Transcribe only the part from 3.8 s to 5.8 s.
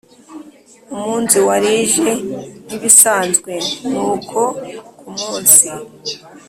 nuko kumunsi